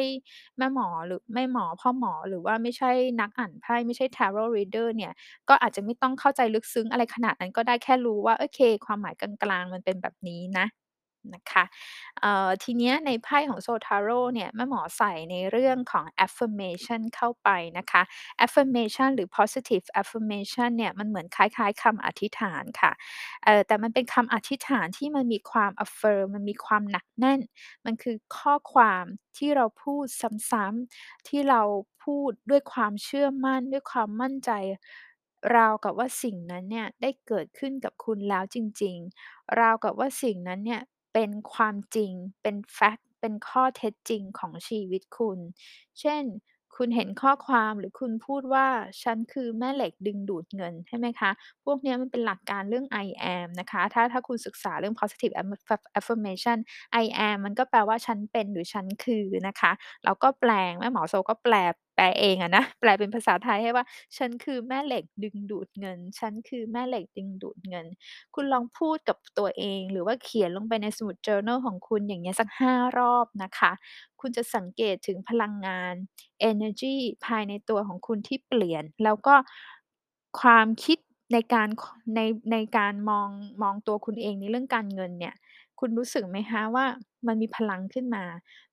[0.58, 2.90] แม่หมอหรือแม่หมอ พ่อหมอ หรือว่าไม่ใช่
[3.20, 5.12] นักอ่านไพ่ ไม่ใช่ tarot reader เนี่ย
[5.48, 10.87] ก็อาจจะไม่ต้องเข้าใจลึกซึ้งอะไรขนาดนั้นก็ได้ แค่รู้ว่า โอเค ความหมายกลาง ๆ มันเป็นแบบนี้นะ
[11.34, 11.64] นะคะ
[12.62, 18.02] ทีเนี้ยในไพ่ของ Zotaro เนี่ยแม่หมอใส่ในเรื่องของ affirmation เข้าไปนะคะ
[18.46, 22.92] affirmation หรือ positive affirmation เนี่ยมันเหมือนคล้ายๆคำอธิษฐานค่ะ
[23.66, 27.40] แต่มันเป็นคำอธิษฐานที่มันมีความ affirm มันมีความหนักแน่น
[27.84, 29.04] มันคือข้อความ
[29.38, 30.04] ที่เราพูด
[30.50, 31.62] ซ้ำๆที่เรา
[32.04, 34.50] พูดด้วยความเชื่อมั่นด้วยความมั่นใจ
[35.56, 38.96] ราวกับว่าสิ่งนั้นเนี่ยได้เกิดขึ้นกับคุณแล้วจริง
[39.28, 40.82] ๆ ราวกับว่าสิ่งนั้นเนี่ย
[41.20, 45.38] เป็นความจริง เป็นแฟกต์ เป็นข้อเท็จจริงของชีวิตคุณ
[46.00, 46.24] เช่น
[46.76, 48.66] คุณเห็นข้อความหรือคุณพูดว่า
[49.02, 51.30] ฉันคือแม่เหล็กดึงดูดเงิน ใช่ไหมคะ
[51.64, 55.34] พวกนี้มันเป็นหลักการเรื่อง I am นะคะ ถ้าถ้าคุณศึกษาเรื่อง positive
[55.98, 56.58] affirmation
[57.02, 59.72] I am มันก็แปลว่าฉันเป็นหรือฉันคือนะคะ
[60.04, 61.54] เราก็แปลง แม่หมอโซก็แปล
[61.98, 63.84] แปลเองอะนะ แปลเป็นภาษาไทยให้ว่า
[64.16, 67.86] ฉันคือแม่เหล็กดึงดูดเงิน ฉันคือแม่เหล็กดึงดูดเงิน
[68.34, 73.72] คุณลองพูดกับตัวเอง หรือว่าเขียนลงไปในสมุด journal ของคุณอย่างเงี้ยสัก 5 รอบนะคะ
[74.20, 75.94] คุณจะสังเกตถึงพลังงาน
[76.40, 76.94] เอเนอร์จี
[77.26, 79.34] ภายในตัวของคุณที่เปลี่ยน แล้วก็
[80.40, 80.98] ความคิด
[81.32, 81.68] ในการ
[82.16, 82.20] ใน
[82.52, 83.28] ในการมอง
[83.62, 85.34] มองตัวคุณเองในเรื่องการเงินเนี่ย
[85.78, 86.86] คุณรู้สึกไหมคะว่า
[87.26, 88.24] มันมีพลังขึ้นมา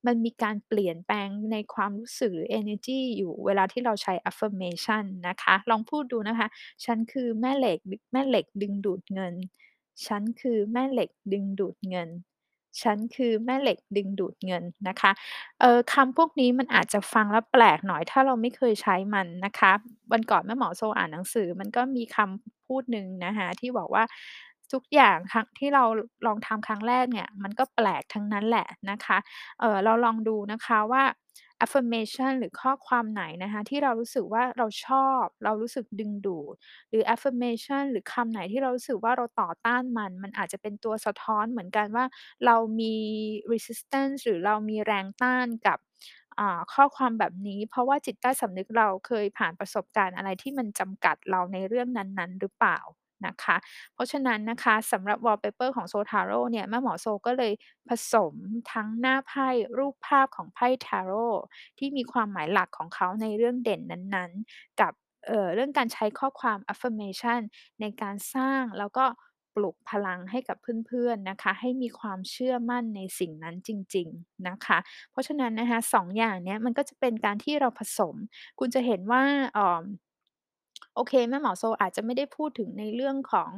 [0.06, 6.48] มันมีการเปลี่ยนแปลงในความรู้สึกหรือเอเนอร์จีอยู่เวลาที่เราใช้ affirmation นะคะ ลองพูดดูนะคะ
[6.86, 7.78] ฉันคือแม่เหล็ก
[8.12, 9.34] แม่เหล็กดึงดูดเงิน
[10.06, 12.10] ฉันคือแม่เหล็กดึงดูดเงิน
[12.82, 15.12] ฉันคือแม่เหล็กดึงดูดเงินนะคะ
[15.60, 19.72] เอ่อคำพวกนี้มันอาจจะฟังแล้วแปลกหน่อยถ้าเราไม่เคยใช้มันนะคะ
[20.12, 24.04] วันก่อนแม่หมอโซอ่านหนังสือ มันก็มีคำพูดหนึ่งนะคะที่บอกว่า
[24.76, 25.84] ทุกอย่างครั้งที่เรา
[26.26, 29.18] ลองทำครั้งแรกเนี่ย มันก็แปลกทั้งนั้นแหละนะคะ
[29.60, 31.04] เออเราลองดูนะคะว่า
[31.66, 36.56] affirmation หรือข้อความไหนนะคะที่เรารู้สึกว่าเราชอบ เรารู้สึกดึงดูด
[36.90, 42.06] หรือ affirmation หรือคำไหนที่เรารู้สึกว่าเราต่อต้านมัน มันอาจจะเป็นตัวสะท้อนเหมือนกันว่า
[42.46, 42.96] เรามี
[43.52, 45.78] resistance หรือเรามีแรงต้านกับ
[46.74, 52.80] ข้อความแบบนี้ เพราะว่าจิตใต้สำนึกเราเคยผ่านประสบการณ์อะไรที่มันจำกัดเราในเรื่องนั้น ๆ หรือเปล่า
[53.26, 53.56] นะคะ
[53.94, 57.54] เพราะฉะนั้นนะคะสำหรับ wallpaper ของ Zotaro เนี่ยแม่หมอโซก็เลย
[57.90, 58.34] ผสม
[58.74, 59.48] ทั้งหน้าไพ่
[59.78, 61.46] รูปภาพของไพ่ทาโรต์
[61.78, 64.94] ที่มีความหมายหลักของเขาในเรื่องเด่นนั้นๆ กับ
[65.28, 67.42] เเรื่องการใช้ข้อความ affirmation
[67.82, 69.06] ในการสร้างแล้วก็
[69.56, 74.78] ปลุกพลังให้กับเพื่อนๆนะคะ ให้มีความเชื่อมั่นในสิ่งนั้นจริง ๆนะคะ
[75.12, 78.16] เพราะฉะนั้นนะคะ2องอย่างเนี้ยมันก็จะเป็นการที่เราผสม
[78.60, 79.24] คุณจะเห็นว่า
[79.54, 79.66] เอ่
[80.94, 83.50] โอเค แม่หมอโซอาจจะไม่ได้พูดถึงในเรื่องของ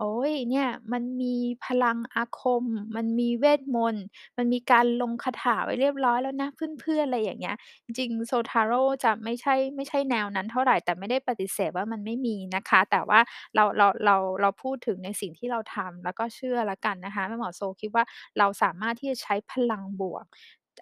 [0.00, 1.34] โอ๊ยเนี่ยมันมี
[1.64, 2.64] พลังอาคม
[2.96, 4.04] มันมีเวทมนต์
[4.36, 6.48] มันมีการลงคาถาไว้เรียบร้อยแล้วนะ
[6.80, 13.20] เพื่อน ๆ อะไรอย่างเงี้ย จริงๆ Zotaro จะไม่ใช่ ไม่ใช่แนวนั้นเท่าไร แต่ไม่ได้ปฏิเสธว่ามันไม่มีนะคะ แต่ว่า
[13.54, 18.04] เรา เรา เรา เราพูดถึงในสิ่งที่เราทำ แล้วก็เชื่อแล้วกันนะคะ แม่หมอโซคิดว่า
[18.38, 20.24] เราสามารถที่จะใช้พลังบวก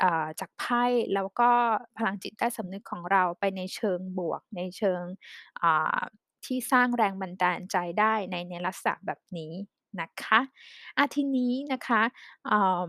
[0.02, 1.50] อ่าจากไพ่แล้วก็
[1.96, 5.02] พลังจิตใต้สำนึกของเราไปในเชิงบวก ในเชิง
[5.62, 5.98] อ่า
[6.44, 9.52] ที่สร้างแรงบันดาลใจได้ในในลักษณะแบบนี้
[10.00, 10.40] นะคะ
[10.98, 12.02] อาทีนี้นะคะ
[12.50, 12.88] อ่า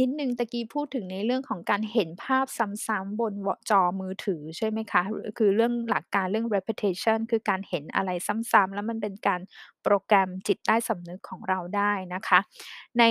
[0.00, 2.46] นิดนึงตะกี้พูดถึงในเรื่องของการเห็นภาพ
[2.86, 3.34] ซ้ำๆบน
[3.70, 8.10] จอมือถือใช่ไหมคะหรือคือเรื่องหลักการเรื่อง repetition คือการเห็นอะไร
[8.52, 9.40] ซ้ำๆแล้วมันเป็นการ
[9.88, 12.38] โปรแกรมจิตใต้สำนึกของเราได้นะคะ
[12.98, 13.04] ใน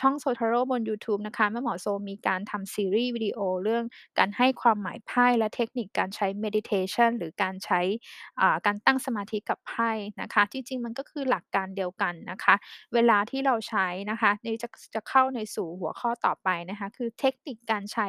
[0.00, 3.84] ช่อง Zotaro บนยูทูบนะคะแม่หมอโซมีการทำซีรีส์วิดีโอเรื่อง
[4.18, 7.80] การให้ความหมายไพ่และเทคนิคการใช้ meditation หรือการใช้
[8.66, 9.90] การตั้งสมาธิกับไพ่
[10.22, 12.54] นะคะที่จริงมันก็คือหลักการเดียวกันนะคะ
[12.94, 18.06] เวลาที่เราใช้นะคะนี่จะจะเข้าในสู่หัวข้อต่อไปนะคะ คือเทคนิคการใช้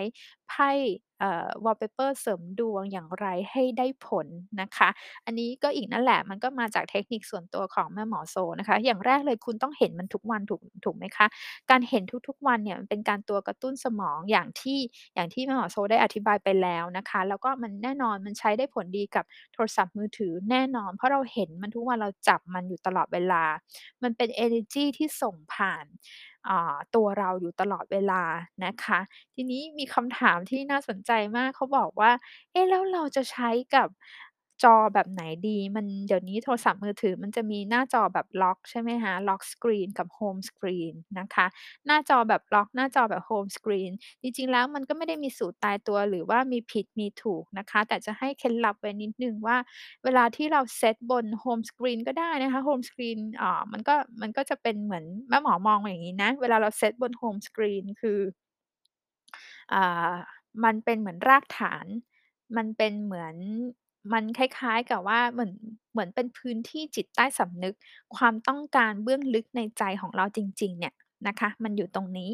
[0.50, 0.72] ไพ่
[1.20, 4.28] เอ่อ wallpaper เสริมดวงอย่างไรให้ได้ผล
[4.62, 4.90] นะคะ
[5.26, 11.26] อันนี้ก็อีกนั่นแหละมันก็มาจากเทคนิคส่วนตัวของแม่หมอโซนะคะ อย่างแรกเลยคุณต้องเห็นมันทุกวันถูกถูกไหมคะ
[11.70, 14.80] การเห็นทุกๆวันเนี่ยมันเป็นการตัวกระตุ้นสมองอย่างที่
[15.16, 23.44] อย่างที่แม่หมอโซได้อธิบายไปแล้วนะคะ แล้วก็มันแน่นอนมันใช้ได้ผลดีกับโทรศัพท์มือถือแน่นอน เพราะเราเห็นมันทุกวันเราจับมันอยู่ตลอดเวลา
[24.04, 25.86] มันเป็น energy ที่ส่งผ่าน
[26.96, 28.24] ตัวเราอยู่ตลอดเวลา
[28.66, 29.00] นะคะ
[29.34, 32.12] ทีนี้มีคำถามที่น่าสนใจมากเขาบอกว่า
[32.52, 33.88] เอ๊ะ แล้วเราจะใช้กับ
[34.64, 41.46] จอแบบไหนดี มันเดี๋ยวนี้โทรศัพท์มือถือมันจะมีหน้าจอแบบล็อกใช่ไหมคะ lock screen กับ home screen นะคะ
[41.88, 43.92] หน้าจอแบบล็อก หน้าจอแบบ home screen
[44.22, 49.58] จริงๆ แล้วมันก็ไม่ได้มีสูตรตายตัวหรือว่ามีผิดมีถูกนะคะ แต่จะให้เคล็ดลับไว้นิดนึงว่า
[50.04, 58.20] เวลาที่เราเซตบน home screen ก็ได้นะคะ home screen อ่ามันก็ มันก็จะเป็นเหมือนแม่หมอมองอย่างงี้นะ เวลาเราเซตบน home screen คือ
[59.74, 60.14] อ่า
[60.64, 61.86] มันเป็นเหมือนรากฐาน
[62.58, 63.36] มันเป็นเหมือน
[64.14, 65.52] มันคล้าย ๆ กับว่าเหมือน
[65.92, 67.76] เหมือนเป็นพื้นที่จิตใต้สำนึก
[68.16, 70.94] ความต้องการเบื้องลึกในใจของเราจริง ๆ เนี่ย
[71.28, 72.30] นะคะ มันอยู่ตรงนี้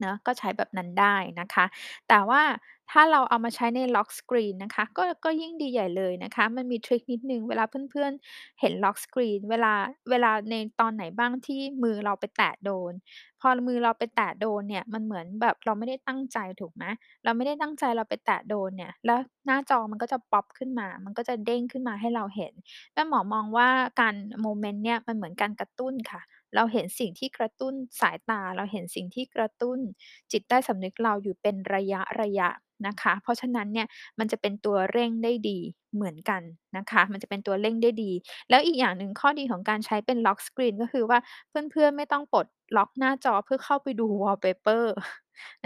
[0.00, 1.64] เนาะ ก็ใช้แบบนั้นได้นะคะ
[2.08, 2.42] แต่ว่า
[2.90, 9.72] ถ้าเราเอามาใช้ใน lock screen นะคะ ก็ ก็ยิ่งดีใหญ่เลยนะคะ มันมี trick นิดหนึ่ง เวลาเพื่อน ๆ เห็น lock screen เวลา
[10.10, 12.92] เวลาในตอนไหนบ้างที่มือเราไปแตะโดน
[13.40, 16.84] พอมือเราไปแตะโดนเนี่ย มันเหมือนแบบเราไม่ได้ตั้งใจ ถูกไหม
[17.24, 22.52] เราไม่ได้ตั้งใจ เราไปแตะโดนเนี่ย แล้วหน้าจอมันก็จะพ็อปขึ้นมา มันก็จะเด้งขึ้นมาให้เราเห็น
[22.94, 23.68] แม่หมอมองว่า
[24.00, 26.20] การ moment เนี่ย มันเหมือนการกระตุ้นค่ะ
[26.54, 29.78] เราเห็นสิ่งที่กระตุ้นสายตา เราเห็นสิ่งที่กระตุ้น
[30.32, 32.48] จิตใต้สำนึกเราอยู่เป็นระยะระยะ
[32.86, 33.86] นะคะ เพราะฉะนั้นเนี่ย
[34.18, 35.58] มันจะเป็นตัวเร่งได้ดี
[35.94, 36.42] เหมือนกัน
[36.76, 38.10] นะคะ มันจะเป็นตัวเร่งได้ดี
[38.50, 41.18] แล้วอีกอย่างหนึ่งข้อดีของการใช้เป็นล็อกสกรีนก็คือว่า
[41.70, 44.84] เพื่อนๆไม่ต้องปลดล็อกหน้าจอเพื่อเข้าไปดู wallpaper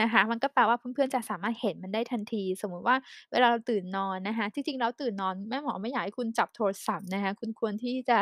[0.01, 2.97] นะคะมันก็แปลว่าเพื่อนๆจะสามารถเห็นมันได้ทันที สมมุติว่า
[3.33, 8.19] เวลาเราตื่นนอนนะคะจริงๆแล้วตื่นนอนแม่หมอไม่อยากให้คุณจับโทรศัพท์นะคะคุณควรที่จะ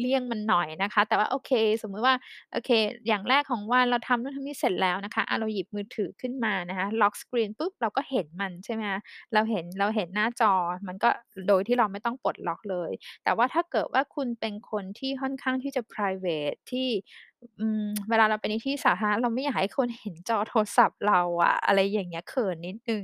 [0.00, 1.50] เลี่ยงมันหน่อยนะคะ แต่ว่าโอเค
[1.82, 2.14] สมมุติว่า
[2.52, 2.70] โอเค
[3.08, 9.00] อย่างแรกของวันเราทำนู่นทำนี่เสร็จแล้วนะคะอาเราหยิบมือถือขึ้นมานะคะล็อกสกรีนปุ๊บเราก็เห็นมันใช่ไหมคะ
[9.34, 10.52] เราเห็นเราเห็นหน้าจอ
[10.88, 11.10] มันก็
[11.48, 12.90] โดยที่เราไม่ต้องปลดล็อกเลย
[13.24, 16.88] แต่ว่าถ้าเกิดว่าคุณเป็นคนที่ค่อนข้างที่จะไพรเวตที่
[17.60, 23.02] อืมเวลาเราไปในที่สาธารณะเราไม่อยากให้คนเห็นจอโทรศัพท์เราอะอะไรอย่างเงี้ยเขินนิดนึง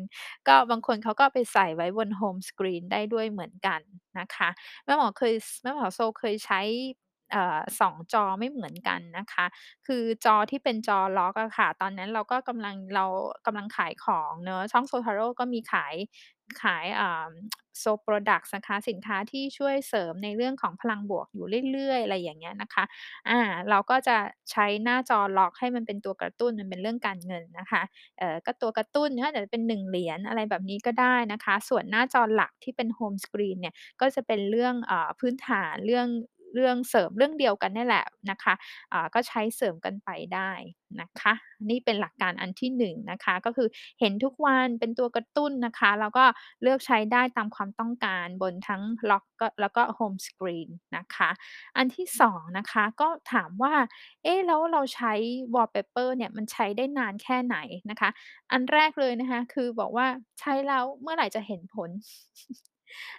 [0.49, 3.81] ก็บางคนเขาก็ไปใส่ไว้บนโฮมสกรีนได้ด้วยเหมือนกัน
[4.19, 4.49] นะคะ
[4.85, 6.61] แม่หมอเคยแม่หมอโซเคยใช้
[7.33, 9.47] เอ่อ2จอไม่เหมือนกันนะคะ
[9.87, 13.05] คือจอที่เป็นจอล็อกอะค่ะ ตอนนั้นเราก็กำลัง เรา
[13.47, 15.95] กำลังขายของเนาะ ช่อง Zotaro ก็มีขาย
[16.63, 17.31] ขาย อ่า
[17.83, 22.85] So Products นะคะ สินค้าที่ช่วยเสริมในเรื่องของพลังบวกอยู่เรื่อย ๆ อะไรอย่างเงี้ยนะคะ
[23.29, 23.39] อา
[23.71, 24.17] เราก็จะ
[24.51, 27.83] ใช้หน้าจอล็อกให้มันเป็นตัวกระตุ้น มันเป็นเรื่องการเงินนะคะ
[28.19, 36.07] เอ่อ ก็ตัวกระตุ้นก็อาจจะเป็น 1 เหรียญ อะไรแบบนี้ก็ได้นะคะ ส่วนหน้าจอหลักที่เป็นโฮมสกรีนเนี่ย ก็จะเป็นเรื่องอ่าพื้นฐาน เรื่อง
[36.55, 38.55] เรื่องเสริมเรื่องเดียวกันนี่แหละนะคะ
[38.93, 40.53] อ่าก็ใช้เสริมกันไปได้
[41.01, 41.33] นะคะ
[41.71, 43.69] นี่เป็นหลักการอันที่1นงนะคะก็คือ
[44.01, 46.25] เห็นทุกวันเป็นตัวกระตุ้นนะคะแล้วก็
[46.63, 51.31] เลือกใช้ได้ตามความต้องการบนทั้งล็อกก็แล้วก็โฮมสกรีนนะคะ
[51.77, 53.75] อันที่2นะคะก็ถามว่า
[54.23, 55.13] เอ๊ะแล้วเราใช้
[55.55, 57.57] wallpaper เนี่ยมันใช้ได้นานแค่ไหน
[57.91, 58.11] นะคะ
[58.53, 60.07] อันแรกเลยนะคะคือบอกว่า
[60.41, 61.91] ใช้แล้วเมื่อไหร่จะเห็นผล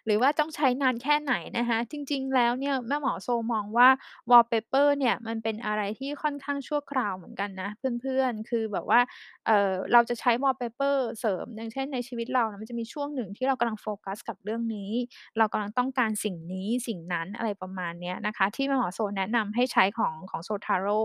[0.06, 3.90] หรือว่าต้องใช้นานแค่ไหนนะคะ จริง ๆ แล้วเนี่ยแม่หมอโซมองว่า
[4.32, 7.70] wallpaper เนี่ยมันเป็นอะไรที่ค่อนข้างชั่วคราวเหมือนกันนะ
[8.02, 9.00] เพื่อน ๆ คือแบบว่า
[9.48, 14.92] เอ่อ เราจะใช้ wallpaper เสริม อย่างเช่นในชีวิตเรานะมันจะมีช่วงหนึ่งที่เรากำลังโฟกัสกับเรื่องนี้
[15.38, 21.02] เรากำลังต้องการสิ่งนี้สิ่งนั้นอะไรประมาณเนี้ยนะคะ ที่แม่หมอโซแนะนำให้ใช้ของของ Zotaro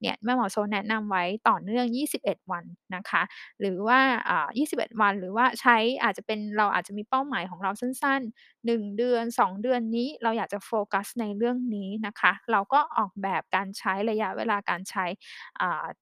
[0.00, 3.22] เนี่ยแม่หมอโซแนะนำไว้ต่อเนื่อง 21 วันนะคะ
[3.60, 8.20] หรือว่าอ่า21 วันหรือว่าใช้อาจจะเป็นเราอาจจะมีเป้าหมายของเราสั้นๆน
[8.66, 15.04] 1 เดือน 2 เดือนนี้เราอยากจะโฟกัสในเรื่องนี้นะคะ เราก็ออกแบบการใช้ระยะเวลาการใช้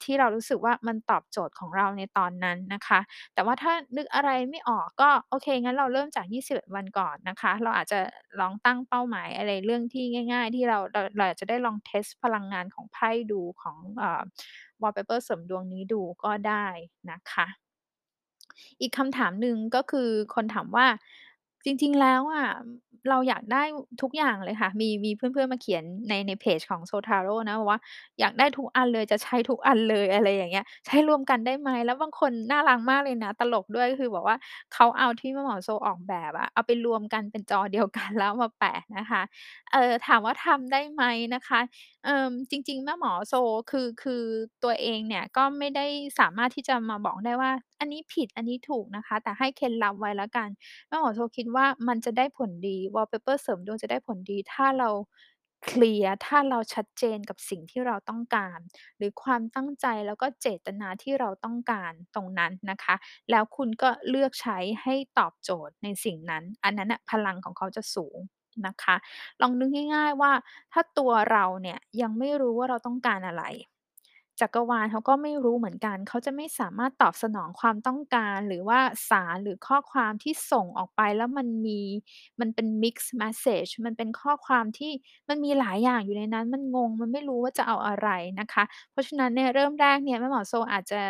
[0.03, 3.01] ที่เรารู้สึกว่ามันตอบโจทย์ของเราในตอนนั้นนะคะ
[3.35, 8.01] แต่ว่าถ้านึกอะไรไม่ออกก็โอเค งั้นเราเริ่มจาก 21 วันก่อนนะคะ เราอาจจะ
[8.41, 14.23] ลองตั้งเป้าหมายอะไรเรื่องที่ง่าย ๆ ที่เราเราเราอาจจะได้ลองเทสพลังงานของไพ่ดูของวอ่า
[14.83, 16.67] wallpaper เสริมดวงนี้ดูก็ได้
[17.11, 17.47] นะคะ
[18.81, 20.87] อีกคำถามหนึ่งก็คือคนถามว่า
[21.65, 22.47] จริง ๆ แล้วอะ
[23.11, 23.63] เราอยากได้
[24.03, 27.81] ทุกอย่างเลยค่ะ มี มีเพื่อน ๆ มาเขียนใน ในเพจของ Zotaro นะ บอกว่า
[28.21, 34.37] อยากได้ทุกอันเลย จะใช้ทุกอันเลย อะไรอย่างเงี้ย ใช้รวมกันได้ไหม แล้วบางคนน่ารักมากเลยนะ ตลกด้วย ก็คือบอกว่า
[34.75, 39.23] เขาเอาที่แม่หมอโซออกแบบอะ เอาไปรวมกันเป็นจอเดียว กัน แล้วเอามาแปะนะคะ
[39.73, 41.03] เอ่อ ถามว่าทำได้ไหม
[41.35, 41.61] นะคะ
[42.05, 43.35] เอ่อ จริง ๆ แม่หมอโซ
[43.71, 44.23] คือ คือ
[44.65, 45.87] ตัวเองเนี่ยก็ไม่ได้
[46.19, 50.49] สามารถที่จะมาบอกได้ว่า อันนี้ผิด อันนี้ถูกนะคะ แต่ให้เคล็ดลับไว้แล้วกัน
[50.89, 54.91] แม่หมอโซคิดว่ามันจะได้ผลดี wallpaper เสริมดวงจะได้ผลดี ถ้าเรา
[55.67, 58.59] เคลียร์ถ้าเราชัดเจนกับสิ่งที่เราต้องการ
[58.97, 62.95] หรือความตั้งใจแล้วก็เจตนาที่เราต้องการตรงนั้นนะคะ
[63.31, 68.19] แล้วคุณก็เลือกใช้ให้ตอบโจทย์ในสิ่งนั้น อันนั้นน่ะพลังของเขาจะสูง
[68.67, 68.97] นะคะ
[69.41, 70.33] ลองนึกง่าย ๆว่า
[70.73, 73.45] ถ้าตัวเราเนี่ยยังไม่รู้ว่าเราต้องการอะไร
[74.41, 81.81] จักรวาลเขาก็ไม่รู้เหมือนกัน เขาจะไม่สามารถตอบสนองความต้องการ หรือว่าสาร หรือข้อความที่ส่งออกไปแล้วมันมี
[82.41, 84.93] มันเป็น mix Message มันเป็นข้อความที่
[85.29, 88.09] มันมีหลายอย่างอยู่ในนั้น มันงง มันไม่รู้ว่าจะเอาอะไร
[88.41, 91.01] นะคะ เพราะฉะนั้นเนี่ยเริ่มแรกเนี่ยแม่หมอโซอาจจะ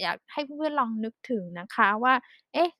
[0.00, 2.14] อยากให้เพื่อนๆลองนึกถึงนะคะว่า
[2.54, 2.70] เอ๊ะ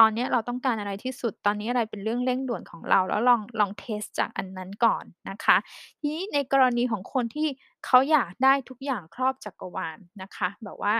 [0.00, 5.56] ตอนเนี้ยเราต้องการอะไรที่สุด ตอนนี้อะไรเป็นเรื่องเร่งด่วนของเรา แล้วลองลองเทสจากอันนั้นก่อนนะคะ
[6.00, 7.48] ทีนี้ในกรณีของคนที่
[7.86, 10.96] เขาอยากได้ทุกอย่างครอบจักรวาลนะคะ แบบว่า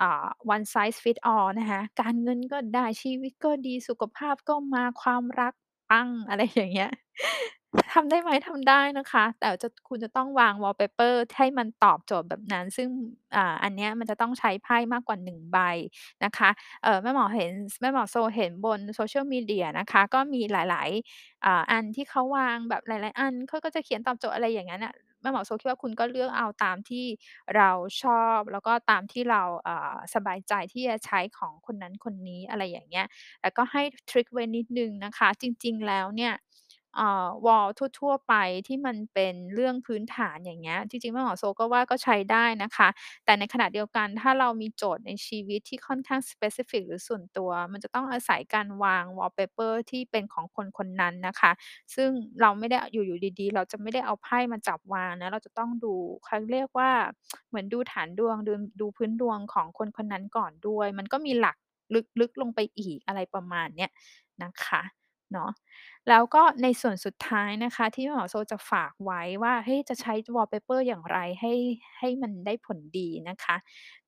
[0.00, 5.54] อ่า one size fit all นะคะการเงินก็ได้ชีวิตก็ดีสุขภาพก็มาความรัก
[5.90, 6.92] ปังอะไรอย่างเงี้ย
[7.92, 12.88] ทำได้ไหม ทำได้นะคะ แต่จะ คุณจะต้องวาง wallpaper ให้มันตอบโจทย์แบบนั้น ซึ่ง
[13.36, 15.58] อ่า อันเนี้ยมันจะต้องใช้ไพ่มากกว่า 1 ใบ
[16.24, 16.50] นะคะ
[16.82, 25.78] เอ่อ แม่หมอเห็น แม่หมอโซเห็นบน Social Media นะคะ ก็มีหลาย ๆ อ่า อันที่เขาวางแบบหลาย ๆ อัน เขาก็จะเขียนตอบโจทย์ อะไรอย่างงั้นน่ะ แม่หมอโซคิดว่า
[25.82, 27.04] คุณก็เลือกเอาตามที่
[27.56, 27.70] เรา
[28.02, 33.06] ชอบ แล้วก็ตามที่เรา อ่า สบายใจที่จะใช้ของคนนั้นคนนี้ อะไรอย่างเงี้ย
[33.40, 36.32] แต่ก็ให้ทริกไว้นิดหนึ่งนะคะ จริง ๆ แล้วเนี่ย
[36.96, 37.66] เอ่อวอล
[37.98, 38.34] ทั่ว ๆ ไป
[38.66, 42.88] ที่มันเป็นเรื่องพื้นฐานอย่างเงี้ย จริง ๆ แม่หมอโซก็ว่าก็ใช้ได้นะคะ
[43.24, 51.52] แต่ในขณะเดียวกันถ้าเรามีโจทย์ในชีวิตที่ค่อนข้างสเปซิฟิกหรือส่วนตัว มันจะต้องอาศัยการวาง wallpaper ที่เป็นของคนคนนั้นนะคะ
[51.94, 56.90] ซึ่งเราไม่ได้อยู่ ๆ ดี ๆ เราจะไม่ได้เอาไพ่มาจับวางนะ เราจะต้องดูเขาเรียกว่า
[57.48, 61.56] เหมือนดูฐานดวง ดู ดูพื้นดวงของคนคนนั้นก่อนด้วย มันก็มีหลัก
[62.20, 63.90] ลึก ๆ ลงไปอีก อะไรประมาณเนี้ย
[64.42, 65.50] นะคะ เนาะ
[66.08, 71.52] แล้วก็ในส่วนสุดท้ายนะคะ ที่หมอโซจะฝากไว้ว่าเฮ้ยจะใช้ wallpaper อย่างไรให้
[71.98, 73.56] ให้มันได้ผลดีนะคะ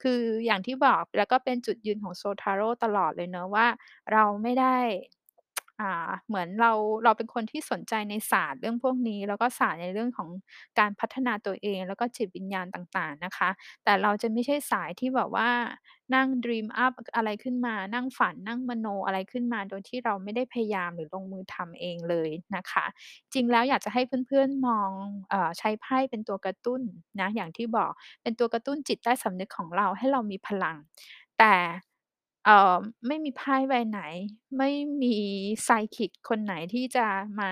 [0.02, 3.66] คืออย่างที่บอกแล้วก็เป็นจุดยืนของโซทาโร่ตลอดเลยเนาะว่า
[4.12, 4.78] เราไม่ได้
[5.80, 6.72] อ่า เหมือนเรา
[7.04, 10.28] เราเป็นคนที่สนใจในศาสตร์เรื่องพวกนี้ แล้วก็ศาสตร์ในเรื่องของ
[10.78, 13.48] การพัฒนาตัวเอง แล้วก็จิตวิญญาณต่าง ๆ นะคะ
[13.84, 15.48] แต่เราจะไม่ใช่สายที่แบบว่า
[16.14, 22.84] นั่ง dream up อะไรขึ้นมา นั่งฝัน นั่งมโนอะไรขึ้นมา โดยที่เราไม่ได้พยายามหรือลงมือทำเองเลยนะคะ
[23.32, 24.90] จริงแล้วอยากจะให้เพื่อน ๆ มอง
[25.30, 26.80] เอ่อ ใช้ไพ่เป็นตัวกระตุ้น
[27.20, 27.90] นะ อย่างที่บอก
[28.22, 30.76] เป็นตัวกระตุ้นจิตใต้สำนึกของเราให้เรามีพลัง
[31.38, 31.54] แต่
[32.44, 34.00] เอ่อ ไม่มีไพ่ใบไหน
[34.58, 34.70] ไม่
[35.02, 35.16] มี
[35.64, 37.06] ไซคิกคนไหนที่จะ
[37.40, 37.50] มา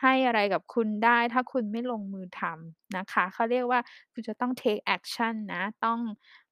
[0.00, 3.80] ให้อะไรกับคุณได้ ถ้าคุณไม่ลงมือทำนะคะ เขาเรียกว่า
[4.12, 6.00] คุณจะต้อง take action นะ ต้อง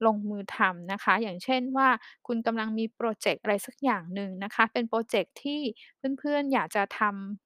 [0.07, 1.89] ลงมือทำนะคะ อย่างเช่นว่า
[2.27, 5.61] คุณกำลังมีพรอเจกต์อะไรสักอย่างหนึ่งนะคะ เป็นพรอเจกต์ที่
[6.19, 7.46] เพื่อน ๆ อยากจะทำ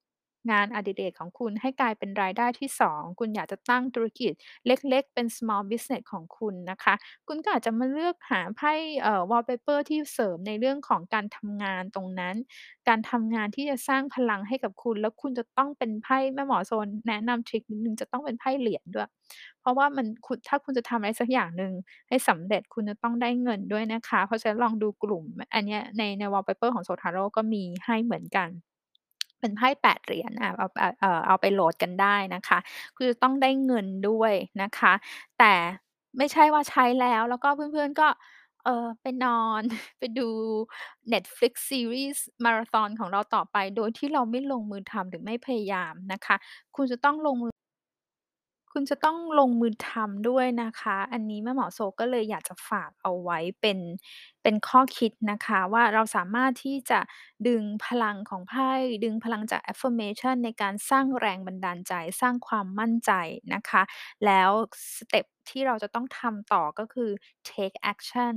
[0.51, 4.33] งานอดิเรกของคุณให้กลายเป็นรายได้ที่ 2 คุณอยากจะตั้งธุรกิจ
[4.67, 6.95] เล็กๆ เป็น small business ของคุณนะคะ
[7.29, 8.73] คุณก็อาจจะมาเลือกหาไพ่
[9.03, 12.35] เอ่อ wallpaper ที่เสริมในเรื่องของการทำงานตรงนั้น
[12.89, 19.09] การทำงานที่จะสร้างพลังให้กับคุณ แล้วคุณจะต้องเป็นไพ่แม่หมอโซนแนะนำทริกนิดหนึ่งจะต้องเป็นไพ่เหรียญด้วย
[19.61, 21.73] เพราะว่ามันคุณถ้าคุณจะทำอะไรสักอย่างหนึ่ง
[22.09, 25.25] ให้สำเร็จคุณจะต้องได้เงินด้วยนะคะ เพราะฉะนั้นลองดูกลุ่ม
[25.55, 28.51] อันเนี้ยในใน wallpaper ของ Zotaro ก็มีให้เหมือนกัน
[29.41, 30.67] เป็นไพ่8เหรียญอ่าเอา
[31.01, 32.59] เอ่อเอาไปโหลดกันได้นะคะ
[32.97, 34.93] คือจะต้องได้เงินด้วยนะคะ
[35.39, 35.55] แต่
[36.19, 38.09] ไม่ใช่ว่าใช้แล้วแล้วก็เพื่อนๆก็
[38.65, 39.63] เออไปนอน
[39.99, 40.29] ไปดู
[41.13, 46.37] Netflix ซีรีส์มาราธอนของเราต่อไป โดยที่เราไม่ลงมือทำหรือไม่พยายามนะคะ
[46.77, 47.53] คุณจะต้องลงมือ
[48.73, 53.79] คุณจะต้องลงมือทำด้วยนะคะ อันนี้แม่หมอโสก็เลยอยากจะฝากเอาไว้เป็น
[54.43, 57.01] เป็นข้อคิดนะคะว่า เราสามารถที่จะ
[57.49, 58.73] ดึงพลังของไพ่
[59.05, 63.13] ดึงพลังจาก affirmation ในการสร้างแรงบันดาลใจ สร้างความมั่นใจ
[63.55, 63.83] นะคะ
[64.27, 64.51] แล้ว
[64.97, 67.11] สเต็ปที่เราจะต้องทำต่อก็คือ
[67.51, 68.35] take action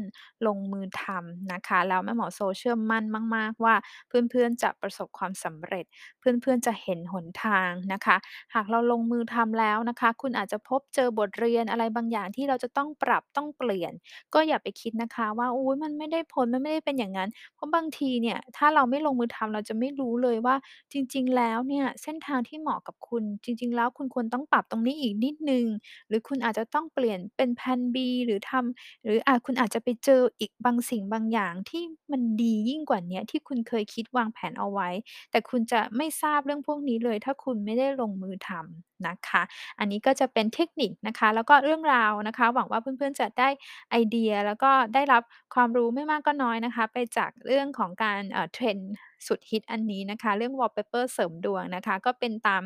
[0.47, 3.03] ลงมือทำนะคะ แล้วแม่หมอโซเชื่อมั่น
[3.35, 3.75] มาก ๆ ว่า
[4.07, 5.85] เพื่อน ๆ จะประสบความสำเร็จ
[6.19, 8.17] เพื่อน ๆ จะเห็นหนทางนะคะ
[8.53, 13.93] หากเราลงมือทำแล้วนะคะ คุณอาจจะพบเจอบทเรียนอะไรบางอย่างที่เราจะต้องปรับต้องเปลี่ยน
[14.33, 20.55] ก็อย่าไปคิดนะคะว่าอุ๊ยมันไม่ได้ผล มันไม่ได้เป็นอย่างงั้น เพราะบางทีเนี่ย ถ้าเราไม่ลงมือทำ เราจะไม่รู้เลยว่า
[20.91, 25.65] จริง ๆ แล้วเนี่ย เส้นทางที่เหมาะกับคุณ จริง ๆ แล้วคุณควรต้องปรับตรงนี้อีกนิดหนึ่ง
[26.07, 34.89] หรือคุณอาจจะต้องเปลี่ยนเป็น แพลน B หรือทำ หรือ อา คุณอาจจะไปเจออีกบางสิ่งบางอย่างที่มันดียิ่งกว่าเนี้ย ที่คุณเคยคิดวางแผนเอาไว้
[35.31, 39.41] แต่คุณจะไม่ทราบเรื่องพวกนี้เลย ถ้าคุณไม่ได้ลงมือทำนะคะ
[39.79, 43.49] อันนี้ก็จะเป็นเทคนิคนะคะ แล้วก็เรื่องราวนะคะ หวังว่าเพื่อน ๆ จะได้
[43.91, 45.23] ไอเดีย แล้วก็ได้รับ
[45.55, 48.83] ความรูู้้ไม่มากก็น้อยนะคะ ไปจากเรื่องของการเอ่อ trend
[49.27, 52.63] สุดฮิตอันนี้นะคะ เรื่อง wallpaper เสริมดวงนะคะ ก็เป็นตาม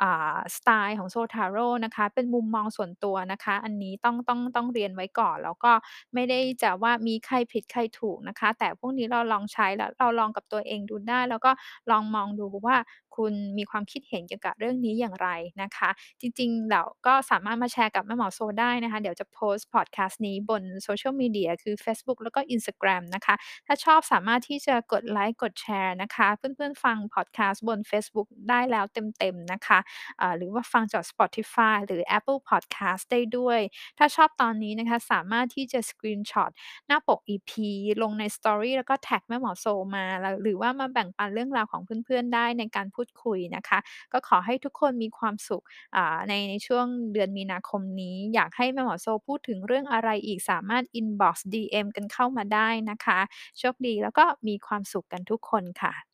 [0.00, 5.72] อ่า สไตล์ของ Zotaro นะคะ เป็นมุมมองส่วนตัวนะคะ อันนี้ต้อง ต้อง ต้องเรียนไว้ก่อน แล้วก็
[6.14, 11.50] ไม่ได้จะว่ามีใครผิดใครถูกนะคะ แต่พวกนี้เราลองใช้แล้ว เราลองกับตัวเองดูได้ แล้วก็
[11.90, 12.76] ลองมองดูว่า
[13.16, 15.28] คุณมีความคิดเห็นเกี่ยวกับเรื่องนี้อย่างไร
[15.62, 23.34] นะคะ จริงๆแล้วก็สามารถมาแชร์กับแม่หมอโซได้นะคะ เดี๋ยวจะโพสต์พอดแคสต์นี้บน Social Media คือเฟซบุ๊กแล้วก็ Instagram นะคะ
[23.66, 28.84] ถ้าชอบสามารถที่จะกดไลก์กดแชร์นะคะ เพื่อนๆฟังพอดแคสต์บนเฟซบุ๊กได้แล้ว
[29.18, 29.78] เต็มๆนะคะ
[30.20, 33.60] อ่าหรือว่าฟังจาก Spotify หรือ Apple Podcast ได้ด้วย
[33.98, 36.50] ถ้าชอบตอนนี้นะคะ สามารถที่จะ screenshot
[36.86, 37.50] หน้าปก EP
[38.02, 43.78] ลงใน Story แล้วก็ tag แม่หมอโซมาแล้วหรือว่ามาแบ่งปันเรื่องราวของเพื่อนๆได้ในการพูดคุยนะคะ
[44.12, 45.64] ก็ขอให้ทุกคนมีความสุข
[46.28, 53.18] ในในช่วงเดือนมีนาคมนี้ อยากให้แม่หมอโซพูดถึงเรื่องอะไรอีกสามารถอินบ็อกซ์ DM กันเข้ามาได้นะคะ
[53.58, 56.09] โชคดีแล้วก็มีความสุขกันทุกคนค่ะ